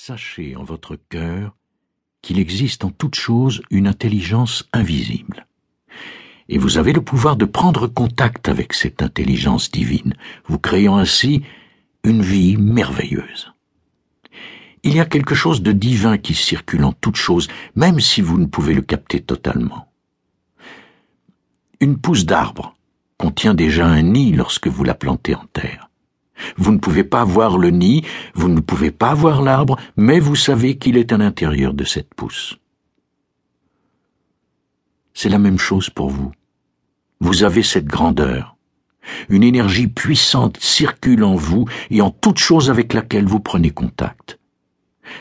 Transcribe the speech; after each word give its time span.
Sachez 0.00 0.54
en 0.54 0.62
votre 0.62 0.96
cœur 1.10 1.56
qu'il 2.22 2.38
existe 2.38 2.84
en 2.84 2.90
toute 2.90 3.16
chose 3.16 3.62
une 3.68 3.88
intelligence 3.88 4.68
invisible. 4.72 5.48
Et 6.48 6.56
vous 6.56 6.78
avez 6.78 6.92
le 6.92 7.02
pouvoir 7.02 7.34
de 7.34 7.44
prendre 7.44 7.88
contact 7.88 8.48
avec 8.48 8.74
cette 8.74 9.02
intelligence 9.02 9.72
divine, 9.72 10.14
vous 10.46 10.60
créant 10.60 10.98
ainsi 10.98 11.42
une 12.04 12.22
vie 12.22 12.56
merveilleuse. 12.56 13.52
Il 14.84 14.94
y 14.94 15.00
a 15.00 15.04
quelque 15.04 15.34
chose 15.34 15.62
de 15.62 15.72
divin 15.72 16.16
qui 16.16 16.34
circule 16.34 16.84
en 16.84 16.92
toute 16.92 17.16
chose, 17.16 17.48
même 17.74 17.98
si 17.98 18.20
vous 18.20 18.38
ne 18.38 18.46
pouvez 18.46 18.74
le 18.74 18.82
capter 18.82 19.20
totalement. 19.20 19.90
Une 21.80 21.98
pousse 21.98 22.24
d'arbre 22.24 22.76
contient 23.16 23.52
déjà 23.52 23.88
un 23.88 24.02
nid 24.02 24.32
lorsque 24.32 24.68
vous 24.68 24.84
la 24.84 24.94
plantez 24.94 25.34
en 25.34 25.46
terre. 25.52 25.87
Vous 26.56 26.72
ne 26.72 26.78
pouvez 26.78 27.04
pas 27.04 27.24
voir 27.24 27.58
le 27.58 27.70
nid, 27.70 28.04
vous 28.34 28.48
ne 28.48 28.60
pouvez 28.60 28.90
pas 28.90 29.14
voir 29.14 29.42
l'arbre, 29.42 29.76
mais 29.96 30.20
vous 30.20 30.36
savez 30.36 30.78
qu'il 30.78 30.96
est 30.96 31.12
à 31.12 31.18
l'intérieur 31.18 31.74
de 31.74 31.84
cette 31.84 32.14
pousse. 32.14 32.58
C'est 35.14 35.28
la 35.28 35.38
même 35.38 35.58
chose 35.58 35.90
pour 35.90 36.10
vous. 36.10 36.32
Vous 37.20 37.42
avez 37.42 37.62
cette 37.62 37.86
grandeur. 37.86 38.56
Une 39.28 39.42
énergie 39.42 39.88
puissante 39.88 40.58
circule 40.60 41.24
en 41.24 41.34
vous 41.34 41.64
et 41.90 42.00
en 42.02 42.10
toute 42.10 42.38
chose 42.38 42.70
avec 42.70 42.92
laquelle 42.92 43.26
vous 43.26 43.40
prenez 43.40 43.70
contact. 43.70 44.38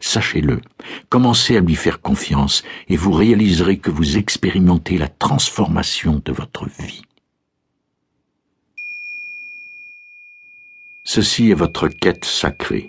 Sachez-le, 0.00 0.60
commencez 1.08 1.56
à 1.56 1.60
lui 1.60 1.74
faire 1.74 2.00
confiance 2.00 2.62
et 2.88 2.96
vous 2.96 3.12
réaliserez 3.12 3.78
que 3.78 3.90
vous 3.90 4.16
expérimentez 4.16 4.96
la 4.96 5.08
transformation 5.08 6.22
de 6.24 6.32
votre 6.32 6.68
vie. 6.80 7.02
Ceci 11.14 11.50
est 11.50 11.54
votre 11.54 11.88
quête 11.88 12.24
sacrée. 12.24 12.88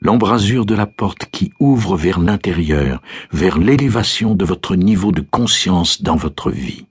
L'embrasure 0.00 0.64
de 0.64 0.74
la 0.74 0.86
porte 0.86 1.26
qui 1.26 1.52
ouvre 1.60 1.98
vers 1.98 2.18
l'intérieur, 2.18 3.02
vers 3.30 3.58
l'élévation 3.58 4.34
de 4.34 4.46
votre 4.46 4.74
niveau 4.74 5.12
de 5.12 5.20
conscience 5.20 6.00
dans 6.00 6.16
votre 6.16 6.50
vie. 6.50 6.86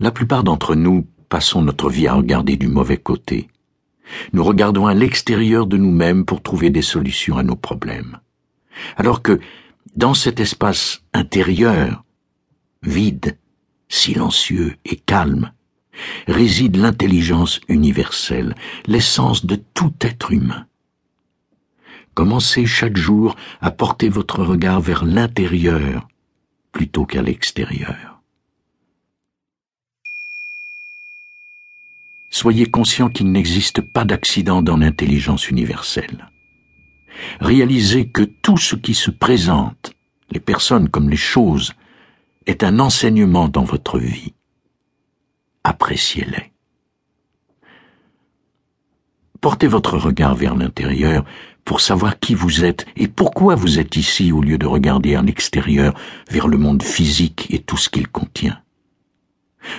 La 0.00 0.12
plupart 0.12 0.44
d'entre 0.44 0.74
nous 0.74 1.06
passons 1.28 1.60
notre 1.60 1.90
vie 1.90 2.06
à 2.06 2.14
regarder 2.14 2.56
du 2.56 2.68
mauvais 2.68 2.96
côté. 2.96 3.48
Nous 4.32 4.42
regardons 4.42 4.86
à 4.86 4.94
l'extérieur 4.94 5.66
de 5.66 5.76
nous-mêmes 5.76 6.24
pour 6.24 6.42
trouver 6.42 6.70
des 6.70 6.80
solutions 6.80 7.36
à 7.36 7.42
nos 7.42 7.54
problèmes. 7.54 8.18
Alors 8.96 9.20
que, 9.20 9.40
dans 9.94 10.14
cet 10.14 10.40
espace 10.40 11.02
intérieur, 11.12 12.02
vide, 12.82 13.36
silencieux 13.90 14.76
et 14.86 14.96
calme, 14.96 15.52
réside 16.26 16.76
l'intelligence 16.76 17.60
universelle, 17.68 18.54
l'essence 18.86 19.46
de 19.46 19.56
tout 19.74 19.94
être 20.00 20.32
humain. 20.32 20.66
Commencez 22.14 22.66
chaque 22.66 22.96
jour 22.96 23.36
à 23.60 23.70
porter 23.70 24.08
votre 24.08 24.42
regard 24.42 24.80
vers 24.80 25.04
l'intérieur 25.04 26.08
plutôt 26.72 27.04
qu'à 27.04 27.22
l'extérieur. 27.22 28.16
soyez 32.36 32.66
conscient 32.66 33.08
qu'il 33.08 33.32
n'existe 33.32 33.80
pas 33.80 34.04
d'accident 34.04 34.60
dans 34.60 34.76
l'intelligence 34.76 35.48
universelle. 35.48 36.30
Réalisez 37.40 38.08
que 38.08 38.22
tout 38.22 38.58
ce 38.58 38.76
qui 38.76 38.92
se 38.92 39.10
présente, 39.10 39.92
les 40.30 40.40
personnes 40.40 40.90
comme 40.90 41.08
les 41.08 41.16
choses, 41.16 41.72
est 42.44 42.62
un 42.62 42.78
enseignement 42.78 43.48
dans 43.48 43.64
votre 43.64 43.98
vie. 43.98 44.34
Appréciez-les. 45.66 46.52
Portez 49.40 49.66
votre 49.66 49.98
regard 49.98 50.36
vers 50.36 50.54
l'intérieur 50.54 51.24
pour 51.64 51.80
savoir 51.80 52.20
qui 52.20 52.36
vous 52.36 52.64
êtes 52.64 52.86
et 52.96 53.08
pourquoi 53.08 53.56
vous 53.56 53.80
êtes 53.80 53.96
ici 53.96 54.30
au 54.30 54.42
lieu 54.42 54.58
de 54.58 54.66
regarder 54.66 55.16
à 55.16 55.22
l'extérieur 55.22 55.92
vers 56.30 56.46
le 56.46 56.56
monde 56.56 56.84
physique 56.84 57.48
et 57.50 57.58
tout 57.58 57.76
ce 57.76 57.88
qu'il 57.88 58.06
contient. 58.06 58.62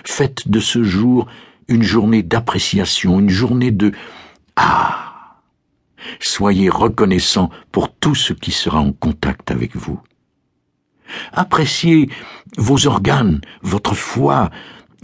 Faites 0.04 0.50
de 0.50 0.60
ce 0.60 0.84
jour 0.84 1.26
une 1.70 1.84
journée 1.84 2.22
d'appréciation, 2.22 3.22
une 3.22 3.30
journée 3.30 3.72
de 3.72 3.94
Ah 4.58 5.38
Soyez 6.20 6.68
reconnaissant 6.68 7.50
pour 7.72 7.96
tout 7.96 8.16
ce 8.16 8.34
qui 8.34 8.52
sera 8.52 8.82
en 8.82 8.92
contact 8.92 9.52
avec 9.52 9.78
vous. 9.78 10.02
Appréciez 11.32 12.10
vos 12.58 12.88
organes, 12.88 13.40
votre 13.62 13.96
foie, 13.96 14.50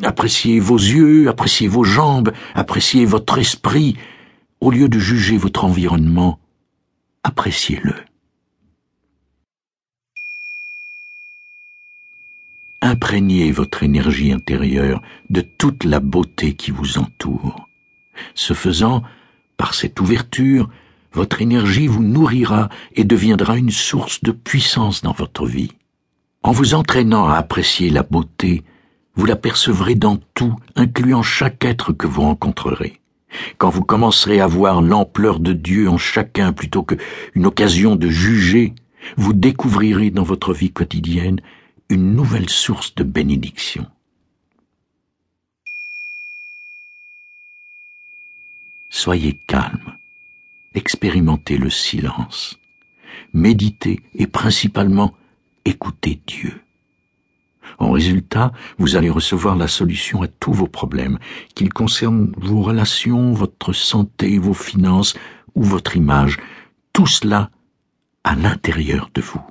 appréciez 0.02 0.60
vos 0.60 0.78
yeux, 0.78 1.30
appréciez 1.30 1.68
vos 1.68 1.84
jambes, 1.84 2.32
appréciez 2.56 3.06
votre 3.06 3.38
esprit, 3.38 3.98
au 4.60 4.72
lieu 4.72 4.88
de 4.90 5.00
juger 5.00 5.38
votre 5.38 5.66
environnement, 5.66 6.40
appréciez-le. 7.24 7.96
imprégnez 12.84 13.52
votre 13.52 13.84
énergie 13.84 14.34
intérieure 14.34 15.02
de 15.30 15.42
toute 15.42 15.86
la 15.86 16.00
beauté 16.00 16.54
qui 16.54 16.72
vous 16.72 16.98
entoure. 16.98 17.68
Ce 18.36 18.54
faisant, 18.54 19.04
par 19.56 19.74
cette 19.74 20.00
ouverture, 20.02 20.70
votre 21.14 21.42
énergie 21.42 21.88
vous 21.88 22.04
nourrira 22.04 22.70
et 22.94 23.06
deviendra 23.06 23.58
une 23.58 23.72
source 23.72 24.22
de 24.22 24.32
puissance 24.32 25.02
dans 25.02 25.14
votre 25.14 25.46
vie. 25.46 25.72
En 26.44 26.52
vous 26.52 26.74
entraînant 26.74 27.28
à 27.28 27.36
apprécier 27.36 27.90
la 27.90 28.04
beauté, 28.04 28.64
vous 29.16 29.26
l'apercevrez 29.26 29.96
dans 29.96 30.18
tout, 30.34 30.56
incluant 30.76 31.22
chaque 31.22 31.64
être 31.66 31.94
que 31.94 32.08
vous 32.08 32.22
rencontrerez. 32.22 33.00
Quand 33.58 33.70
vous 33.70 33.84
commencerez 33.84 34.40
à 34.40 34.48
voir 34.48 34.82
l'ampleur 34.82 35.40
de 35.40 35.54
Dieu 35.54 35.90
en 35.90 35.98
chacun 35.98 36.54
plutôt 36.54 36.84
qu'une 36.84 37.46
occasion 37.46 37.96
de 37.96 38.10
juger, 38.10 38.74
vous 39.18 39.34
découvrirez 39.34 40.12
dans 40.12 40.24
votre 40.24 40.54
vie 40.54 40.72
quotidienne 40.72 41.42
une 41.90 42.16
nouvelle 42.16 42.50
source 42.50 42.96
de 42.96 43.04
bénédiction. 43.04 43.86
Soyez 48.90 49.40
calme, 49.48 49.98
expérimentez 50.76 51.58
le 51.58 51.70
silence, 51.70 52.60
méditez 53.34 54.02
et 54.14 54.28
principalement 54.28 55.14
écoutez 55.66 56.22
Dieu. 56.28 56.63
En 57.80 57.92
résultat, 57.92 58.52
vous 58.78 58.96
allez 58.96 59.10
recevoir 59.10 59.56
la 59.56 59.68
solution 59.68 60.22
à 60.22 60.28
tous 60.28 60.54
vos 60.54 60.68
problèmes, 60.68 61.20
qu'ils 61.56 61.74
concernent 61.74 62.32
vos 62.38 62.62
relations, 62.62 63.34
votre 63.34 63.74
santé, 63.74 64.38
vos 64.38 64.54
finances 64.54 65.16
ou 65.56 65.64
votre 65.64 65.98
image, 65.98 66.38
tout 66.94 67.08
cela 67.08 67.50
à 68.24 68.36
l'intérieur 68.36 69.10
de 69.14 69.22
vous 69.22 69.42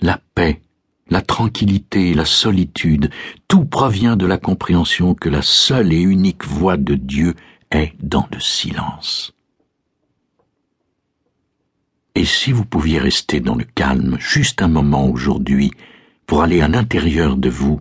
la 0.00 0.20
paix, 0.34 0.60
la 1.10 1.22
tranquillité, 1.22 2.14
la 2.14 2.24
solitude, 2.24 3.10
tout 3.48 3.64
provient 3.64 4.16
de 4.16 4.26
la 4.26 4.38
compréhension 4.38 5.14
que 5.14 5.28
la 5.28 5.42
seule 5.42 5.92
et 5.92 6.00
unique 6.00 6.44
voix 6.44 6.76
de 6.76 6.94
Dieu 6.94 7.34
est 7.70 7.92
dans 8.02 8.28
le 8.32 8.40
silence. 8.40 9.32
Et 12.18 12.24
si 12.24 12.50
vous 12.50 12.64
pouviez 12.64 12.98
rester 12.98 13.38
dans 13.38 13.54
le 13.54 13.62
calme 13.62 14.16
juste 14.18 14.60
un 14.60 14.66
moment 14.66 15.08
aujourd'hui 15.08 15.70
pour 16.26 16.42
aller 16.42 16.60
à 16.60 16.66
l'intérieur 16.66 17.36
de 17.36 17.48
vous, 17.48 17.78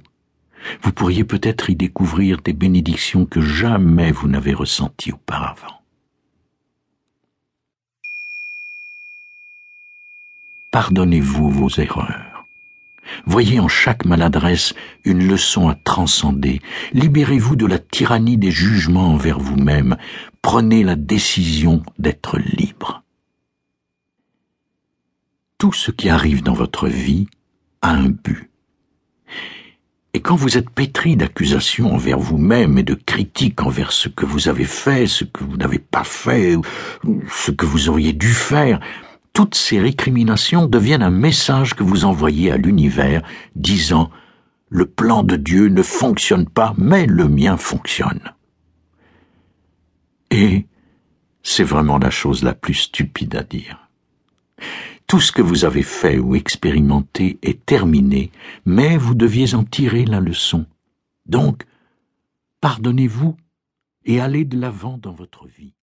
vous 0.84 0.92
pourriez 0.92 1.24
peut-être 1.24 1.72
y 1.72 1.76
découvrir 1.76 2.40
des 2.44 2.54
bénédictions 2.54 3.26
que 3.26 3.42
jamais 3.42 4.12
vous 4.12 4.28
n'avez 4.28 4.54
ressenties 4.54 5.12
auparavant. 5.12 5.82
Pardonnez-vous 10.70 11.50
vos 11.50 11.70
erreurs. 11.70 12.46
Voyez 13.26 13.60
en 13.60 13.68
chaque 13.68 14.06
maladresse 14.06 14.76
une 15.04 15.28
leçon 15.28 15.68
à 15.68 15.74
transcender. 15.74 16.62
Libérez-vous 16.94 17.56
de 17.56 17.66
la 17.66 17.80
tyrannie 17.80 18.38
des 18.38 18.52
jugements 18.52 19.14
envers 19.14 19.40
vous-même. 19.40 19.98
Prenez 20.44 20.84
la 20.84 20.96
décision 20.96 21.82
d'être 21.98 22.38
libre. 22.38 23.02
Tout 25.58 25.74
ce 25.74 25.92
qui 25.92 26.10
arrive 26.10 26.44
dans 26.44 26.54
votre 26.54 26.88
vie 26.88 27.28
a 27.82 27.92
un 27.92 28.10
but. 28.10 28.50
Et 30.14 30.20
quand 30.20 30.36
vous 30.36 30.58
êtes 30.58 30.70
pétri 30.70 31.16
d'accusations 31.16 31.94
envers 31.94 32.20
vous-même 32.20 32.78
et 32.78 32.84
de 32.84 32.94
critiques 32.94 33.62
envers 33.62 33.92
ce 33.92 34.10
que 34.10 34.26
vous 34.26 34.48
avez 34.48 34.64
fait, 34.66 35.08
ce 35.08 35.24
que 35.24 35.44
vous 35.44 35.58
n'avez 35.58 35.80
pas 35.80 36.04
fait, 36.04 36.56
ce 37.30 37.52
que 37.52 37.66
vous 37.66 37.90
auriez 37.90 38.14
dû 38.14 38.34
faire, 38.34 38.80
toutes 39.34 39.56
ces 39.56 39.80
récriminations 39.80 40.66
deviennent 40.66 41.04
un 41.04 41.12
message 41.12 41.76
que 41.76 41.84
vous 41.84 42.06
envoyez 42.06 42.52
à 42.52 42.58
l'univers 42.58 43.22
disant 43.56 44.10
le 44.70 44.86
plan 44.86 45.24
de 45.24 45.36
Dieu 45.36 45.68
ne 45.68 45.82
fonctionne 45.82 46.48
pas, 46.50 46.74
mais 46.78 47.06
le 47.06 47.28
mien 47.28 47.58
fonctionne. 47.58 48.34
Et 50.32 50.66
c'est 51.44 51.64
vraiment 51.64 51.98
la 51.98 52.10
chose 52.10 52.44
la 52.44 52.54
plus 52.54 52.74
stupide 52.74 53.36
à 53.36 53.44
dire. 53.44 53.88
Tout 55.08 55.22
ce 55.22 55.32
que 55.32 55.42
vous 55.42 55.64
avez 55.64 55.84
fait 55.84 56.20
ou 56.20 56.36
expérimenté 56.36 57.40
est 57.42 57.66
terminé, 57.66 58.30
mais 58.66 58.98
vous 58.98 59.16
deviez 59.16 59.56
en 59.56 59.64
tirer 59.64 60.04
la 60.04 60.20
leçon. 60.20 60.66
Donc, 61.26 61.64
pardonnez-vous 62.60 63.38
et 64.04 64.20
allez 64.20 64.44
de 64.44 64.60
l'avant 64.60 64.98
dans 64.98 65.14
votre 65.14 65.48
vie. 65.48 65.77